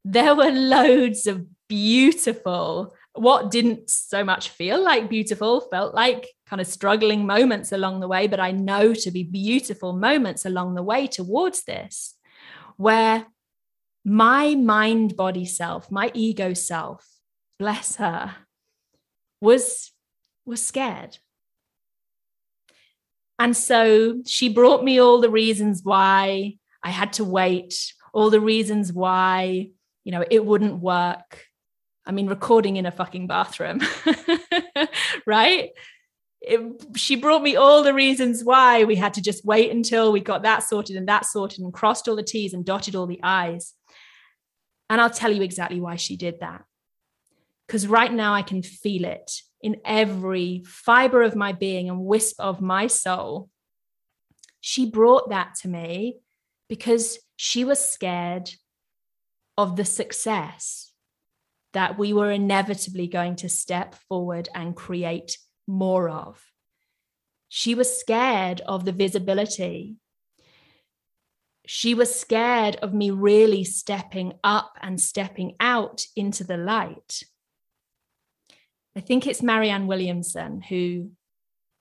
there 0.04 0.34
were 0.34 0.50
loads 0.50 1.26
of 1.26 1.46
beautiful, 1.68 2.94
what 3.14 3.50
didn't 3.50 3.90
so 3.90 4.24
much 4.24 4.48
feel 4.48 4.82
like 4.82 5.10
beautiful, 5.10 5.60
felt 5.60 5.94
like 5.94 6.28
kind 6.46 6.60
of 6.60 6.66
struggling 6.66 7.26
moments 7.26 7.72
along 7.72 8.00
the 8.00 8.08
way, 8.08 8.26
but 8.26 8.40
I 8.40 8.50
know 8.50 8.94
to 8.94 9.10
be 9.10 9.24
beautiful 9.24 9.92
moments 9.92 10.46
along 10.46 10.74
the 10.74 10.82
way 10.82 11.06
towards 11.06 11.64
this, 11.64 12.14
where 12.76 13.26
my 14.04 14.54
mind 14.54 15.16
body 15.16 15.44
self, 15.44 15.90
my 15.90 16.10
ego 16.14 16.54
self, 16.54 17.06
bless 17.58 17.96
her, 17.96 18.34
was 19.40 19.92
was 20.44 20.64
scared. 20.64 21.18
And 23.38 23.56
so 23.56 24.22
she 24.26 24.48
brought 24.48 24.84
me 24.84 25.00
all 25.00 25.20
the 25.20 25.30
reasons 25.30 25.80
why 25.82 26.56
I 26.82 26.90
had 26.90 27.14
to 27.14 27.24
wait, 27.24 27.92
all 28.12 28.30
the 28.30 28.40
reasons 28.40 28.92
why 28.92 29.70
you 30.04 30.12
know, 30.12 30.24
it 30.30 30.44
wouldn't 30.44 30.80
work. 30.80 31.46
I 32.04 32.12
mean, 32.12 32.26
recording 32.26 32.76
in 32.76 32.86
a 32.86 32.90
fucking 32.90 33.28
bathroom, 33.28 33.80
right? 35.26 35.70
It, 36.40 36.60
she 36.96 37.14
brought 37.14 37.42
me 37.42 37.54
all 37.54 37.84
the 37.84 37.94
reasons 37.94 38.42
why 38.42 38.82
we 38.82 38.96
had 38.96 39.14
to 39.14 39.22
just 39.22 39.44
wait 39.44 39.70
until 39.70 40.10
we 40.10 40.18
got 40.18 40.42
that 40.42 40.64
sorted 40.64 40.96
and 40.96 41.06
that 41.06 41.26
sorted 41.26 41.60
and 41.60 41.72
crossed 41.72 42.08
all 42.08 42.16
the 42.16 42.24
T's 42.24 42.52
and 42.52 42.64
dotted 42.64 42.96
all 42.96 43.06
the 43.06 43.22
I's. 43.22 43.74
And 44.90 45.00
I'll 45.00 45.10
tell 45.10 45.32
you 45.32 45.42
exactly 45.42 45.80
why 45.80 45.96
she 45.96 46.16
did 46.16 46.40
that. 46.40 46.64
Because 47.66 47.86
right 47.86 48.12
now 48.12 48.34
I 48.34 48.42
can 48.42 48.62
feel 48.62 49.04
it 49.04 49.30
in 49.62 49.76
every 49.84 50.62
fiber 50.66 51.22
of 51.22 51.36
my 51.36 51.52
being 51.52 51.88
and 51.88 52.04
wisp 52.04 52.38
of 52.38 52.60
my 52.60 52.86
soul. 52.86 53.48
She 54.60 54.90
brought 54.90 55.30
that 55.30 55.54
to 55.62 55.68
me 55.68 56.18
because 56.68 57.18
she 57.36 57.64
was 57.64 57.78
scared 57.78 58.50
of 59.56 59.76
the 59.76 59.84
success 59.84 60.92
that 61.72 61.98
we 61.98 62.12
were 62.12 62.30
inevitably 62.30 63.06
going 63.06 63.36
to 63.36 63.48
step 63.48 63.94
forward 64.08 64.48
and 64.54 64.76
create 64.76 65.38
more 65.66 66.08
of. 66.08 66.42
She 67.48 67.74
was 67.74 67.98
scared 67.98 68.60
of 68.62 68.84
the 68.84 68.92
visibility. 68.92 69.96
She 71.66 71.94
was 71.94 72.18
scared 72.18 72.76
of 72.76 72.92
me 72.92 73.10
really 73.10 73.64
stepping 73.64 74.34
up 74.42 74.76
and 74.80 75.00
stepping 75.00 75.54
out 75.60 76.06
into 76.16 76.44
the 76.44 76.56
light. 76.56 77.22
I 78.96 79.00
think 79.00 79.26
it's 79.26 79.42
Marianne 79.42 79.86
Williamson 79.86 80.60
who, 80.60 81.12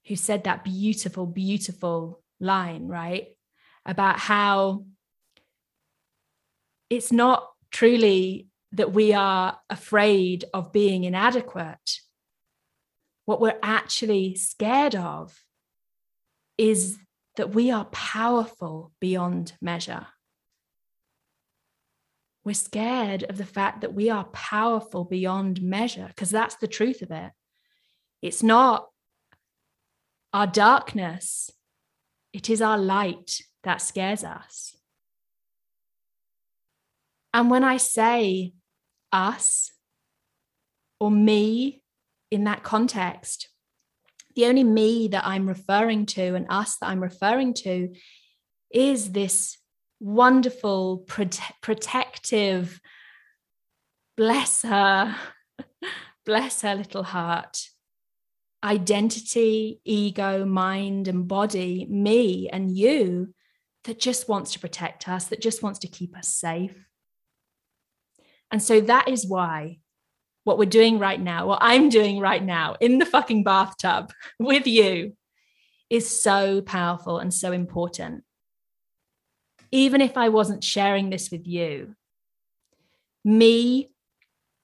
who 0.08 0.16
said 0.16 0.44
that 0.44 0.64
beautiful, 0.64 1.26
beautiful 1.26 2.22
line, 2.40 2.88
right? 2.88 3.30
About 3.86 4.20
how 4.20 4.86
it's 6.90 7.12
not 7.12 7.48
truly 7.72 8.48
that 8.74 8.94
we 8.94 9.14
are 9.14 9.58
afraid 9.70 10.46
of 10.54 10.72
being 10.72 11.04
inadequate. 11.04 12.00
What 13.26 13.42
we're 13.42 13.60
actually 13.62 14.36
scared 14.36 14.96
of 14.96 15.44
is 16.58 16.98
that 17.42 17.56
we 17.56 17.72
are 17.72 17.86
powerful 17.86 18.92
beyond 19.00 19.54
measure. 19.60 20.06
We're 22.44 22.54
scared 22.54 23.24
of 23.24 23.40
the 23.40 23.48
fact 23.48 23.82
that 23.82 23.96
we 23.96 24.12
are 24.12 24.26
powerful 24.26 25.06
beyond 25.06 25.60
measure 25.60 26.06
because 26.10 26.30
that's 26.30 26.58
the 26.58 26.68
truth 26.68 27.02
of 27.02 27.10
it. 27.10 27.32
It's 28.22 28.44
not 28.44 28.90
our 30.32 30.46
darkness, 30.46 31.50
it 32.32 32.48
is 32.48 32.62
our 32.62 32.78
light 32.78 33.42
that 33.64 33.82
scares 33.82 34.24
us. 34.24 34.76
And 37.34 37.50
when 37.50 37.64
I 37.64 37.78
say 37.78 38.54
us 39.12 39.72
or 41.00 41.10
me 41.10 41.82
in 42.30 42.44
that 42.44 42.62
context, 42.62 43.50
the 44.36 44.46
only 44.46 44.64
me 44.64 45.10
that 45.10 45.26
I'm 45.26 45.48
referring 45.48 46.06
to 46.08 46.36
and 46.36 46.46
us 46.50 46.78
that 46.78 46.88
I'm 46.88 47.02
referring 47.02 47.54
to 47.56 47.94
is 48.72 49.12
this 49.12 49.58
wonderful, 50.00 51.04
prote- 51.08 51.62
protective, 51.62 52.80
bless 54.18 54.62
her, 54.64 55.16
bless 56.26 56.62
her 56.62 56.76
little 56.76 57.04
heart, 57.04 57.60
identity, 58.64 59.82
ego, 59.84 60.46
mind, 60.46 61.08
and 61.08 61.28
body, 61.28 61.86
me 61.90 62.50
and 62.50 62.76
you 62.76 63.34
that 63.84 64.00
just 64.00 64.30
wants 64.30 64.54
to 64.54 64.60
protect 64.60 65.08
us, 65.08 65.26
that 65.26 65.42
just 65.42 65.64
wants 65.64 65.80
to 65.80 65.88
keep 65.88 66.16
us 66.18 66.28
safe. 66.28 66.86
And 68.52 68.62
so 68.62 68.82
that 68.82 69.08
is 69.08 69.26
why 69.26 69.80
what 70.44 70.58
we're 70.58 70.66
doing 70.66 71.00
right 71.00 71.20
now, 71.20 71.48
what 71.48 71.60
I'm 71.62 71.90
doing 71.90 72.20
right 72.20 72.44
now 72.44 72.76
in 72.80 72.98
the 72.98 73.06
fucking 73.06 73.44
bathtub 73.44 74.12
with 74.40 74.68
you, 74.68 75.16
is 75.90 76.10
so 76.10 76.62
powerful 76.62 77.20
and 77.20 77.34
so 77.34 77.52
important. 77.52 78.24
Even 79.72 80.02
if 80.02 80.18
I 80.18 80.30
wasn't 80.30 80.64
sharing 80.64 81.10
this 81.10 81.30
with 81.32 81.46
you, 81.46 81.96
me 83.24 83.92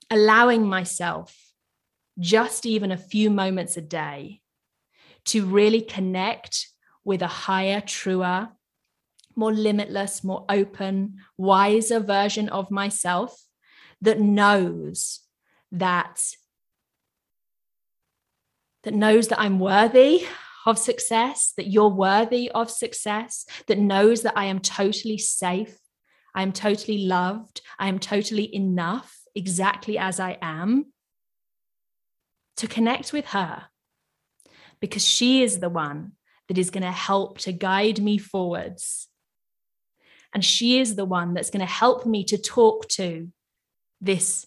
allowing 0.10 0.66
myself 0.68 1.36
just 2.20 2.66
even 2.66 2.92
a 2.92 2.98
few 2.98 3.30
moments 3.30 3.78
a 3.78 3.82
day 3.82 4.42
to 5.26 5.46
really 5.46 5.82
connect 5.82 6.68
with 7.04 7.22
a 7.22 7.28
higher, 7.28 7.82
truer, 7.82 8.50
more 9.36 9.54
limitless, 9.54 10.24
more 10.24 10.46
open, 10.50 11.18
wiser 11.38 12.00
version 12.00 12.50
of 12.50 12.72
myself 12.72 13.38
that 14.02 14.20
knows 14.20 15.20
that 15.72 16.22
that 18.84 18.94
knows 18.94 19.28
that 19.28 19.40
I'm 19.40 19.60
worthy 19.60 20.26
of 20.66 20.78
success, 20.78 21.54
that 21.58 21.68
you're 21.68 21.90
worthy 21.90 22.50
of 22.52 22.70
success, 22.70 23.46
that 23.68 23.78
knows 23.78 24.22
that 24.22 24.38
I 24.38 24.46
am 24.46 24.60
totally 24.60 25.18
safe, 25.18 25.78
I 26.34 26.42
am 26.42 26.54
totally 26.54 27.00
loved, 27.00 27.62
I 27.80 27.90
am 27.90 28.00
totally 28.00 28.54
enough 28.56 29.18
exactly 29.36 29.98
as 29.98 30.20
I 30.20 30.38
am. 30.42 30.94
To 32.58 32.68
connect 32.68 33.14
with 33.14 33.28
her 33.28 33.66
because 34.80 35.06
she 35.06 35.44
is 35.44 35.60
the 35.60 35.70
one 35.70 36.14
that 36.48 36.58
is 36.58 36.70
going 36.70 36.84
to 36.84 36.92
help 36.92 37.40
to 37.40 37.52
guide 37.52 38.02
me 38.02 38.18
forwards. 38.18 39.08
And 40.34 40.44
she 40.44 40.80
is 40.80 40.96
the 40.96 41.06
one 41.06 41.34
that's 41.34 41.50
going 41.50 41.66
to 41.66 41.72
help 41.72 42.06
me 42.06 42.24
to 42.26 42.38
talk 42.38 42.88
to 42.90 43.30
this 44.02 44.46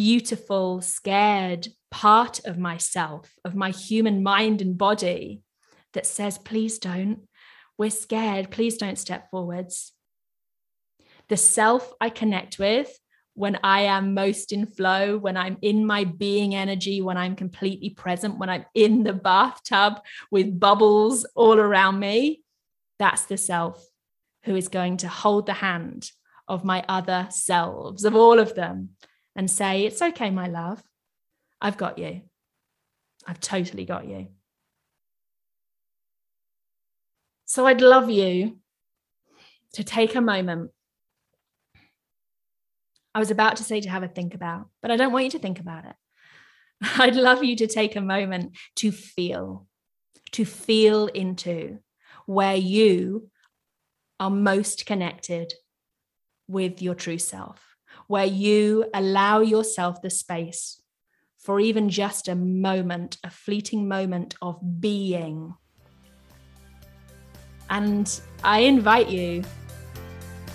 beautiful, 0.00 0.80
scared 0.80 1.68
part 1.90 2.40
of 2.46 2.56
myself, 2.56 3.30
of 3.44 3.54
my 3.54 3.68
human 3.68 4.22
mind 4.22 4.62
and 4.62 4.78
body 4.78 5.42
that 5.92 6.06
says, 6.06 6.38
please 6.38 6.78
don't. 6.78 7.28
We're 7.76 7.90
scared. 7.90 8.50
Please 8.50 8.78
don't 8.78 8.96
step 8.96 9.30
forwards. 9.30 9.92
The 11.28 11.36
self 11.36 11.92
I 12.00 12.08
connect 12.08 12.58
with 12.58 12.98
when 13.34 13.58
I 13.62 13.82
am 13.82 14.14
most 14.14 14.52
in 14.52 14.64
flow, 14.64 15.18
when 15.18 15.36
I'm 15.36 15.58
in 15.60 15.84
my 15.84 16.04
being 16.04 16.54
energy, 16.54 17.02
when 17.02 17.18
I'm 17.18 17.36
completely 17.36 17.90
present, 17.90 18.38
when 18.38 18.48
I'm 18.48 18.64
in 18.74 19.02
the 19.02 19.12
bathtub 19.12 20.00
with 20.30 20.58
bubbles 20.58 21.26
all 21.34 21.60
around 21.60 22.00
me, 22.00 22.42
that's 22.98 23.26
the 23.26 23.36
self 23.36 23.86
who 24.44 24.56
is 24.56 24.68
going 24.68 24.96
to 24.98 25.08
hold 25.08 25.44
the 25.44 25.52
hand 25.52 26.10
of 26.48 26.64
my 26.64 26.86
other 26.88 27.28
selves, 27.28 28.06
of 28.06 28.16
all 28.16 28.38
of 28.38 28.54
them, 28.54 28.96
and 29.36 29.50
say, 29.50 29.84
It's 29.84 30.02
okay, 30.02 30.30
my 30.30 30.46
love. 30.46 30.82
I've 31.60 31.76
got 31.76 31.98
you. 31.98 32.22
I've 33.26 33.40
totally 33.40 33.84
got 33.84 34.06
you. 34.08 34.28
So 37.44 37.66
I'd 37.66 37.80
love 37.80 38.10
you 38.10 38.58
to 39.74 39.84
take 39.84 40.14
a 40.14 40.20
moment. 40.20 40.70
I 43.14 43.18
was 43.18 43.30
about 43.30 43.56
to 43.56 43.64
say 43.64 43.80
to 43.80 43.90
have 43.90 44.02
a 44.02 44.08
think 44.08 44.34
about, 44.34 44.68
but 44.80 44.90
I 44.90 44.96
don't 44.96 45.12
want 45.12 45.24
you 45.24 45.30
to 45.32 45.38
think 45.38 45.58
about 45.58 45.84
it. 45.84 45.96
I'd 46.98 47.16
love 47.16 47.42
you 47.42 47.56
to 47.56 47.66
take 47.66 47.96
a 47.96 48.00
moment 48.00 48.56
to 48.76 48.92
feel, 48.92 49.66
to 50.32 50.44
feel 50.44 51.06
into 51.08 51.78
where 52.26 52.56
you 52.56 53.30
are 54.20 54.30
most 54.30 54.86
connected 54.86 55.52
with 56.46 56.82
your 56.82 56.94
true 56.94 57.18
self, 57.18 57.69
where 58.10 58.26
you 58.26 58.84
allow 58.92 59.38
yourself 59.38 60.02
the 60.02 60.10
space 60.10 60.82
for 61.38 61.60
even 61.60 61.88
just 61.88 62.26
a 62.26 62.34
moment, 62.34 63.16
a 63.22 63.30
fleeting 63.30 63.86
moment 63.86 64.34
of 64.42 64.58
being. 64.80 65.54
And 67.70 68.20
I 68.42 68.62
invite 68.62 69.10
you 69.10 69.44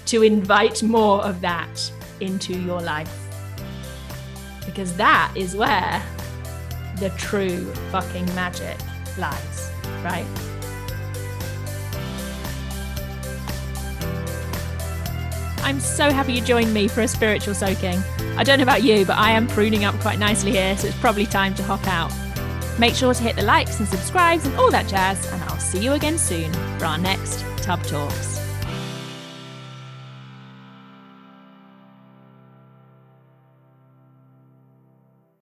to 0.08 0.22
invite 0.22 0.84
more 0.84 1.24
of 1.24 1.40
that 1.40 1.94
into 2.20 2.60
your 2.60 2.82
life. 2.82 3.10
Because 4.66 4.94
that 4.98 5.32
is 5.34 5.56
where 5.56 6.04
the 6.98 7.10
true 7.12 7.72
fucking 7.90 8.26
magic 8.36 8.78
lies, 9.18 9.72
right? 10.04 10.55
I'm 15.66 15.80
so 15.80 16.12
happy 16.12 16.34
you 16.34 16.42
joined 16.42 16.72
me 16.76 16.88
for 16.88 17.02
a 17.02 17.08
spiritual 17.08 17.56
soaking. 17.56 17.98
I 18.38 18.44
don't 18.44 18.60
know 18.60 18.64
about 18.64 18.84
you, 18.84 19.04
but 19.04 19.18
I 19.18 19.32
am 19.32 19.48
pruning 19.48 19.84
up 19.84 19.96
quite 19.96 20.20
nicely 20.20 20.52
here, 20.52 20.78
so 20.78 20.88
it's 20.88 20.98
probably 21.00 21.26
time 21.26 21.56
to 21.56 21.64
hop 21.64 21.88
out. 21.88 22.14
Make 22.78 22.94
sure 22.94 23.16
to 23.16 23.24
hit 23.24 23.36
the 23.36 23.42
likes 23.42 23.80
and 23.80 23.88
subscribes 23.88 24.46
and 24.46 24.56
all 24.58 24.70
that 24.70 24.88
jazz, 24.88 25.26
and 25.34 25.42
I'll 25.46 25.58
see 25.58 25.80
you 25.80 25.94
again 25.94 26.20
soon 26.20 26.54
for 26.78 26.86
our 26.86 27.00
next 27.00 27.44
Tub 27.64 27.82
Talks. 27.82 28.35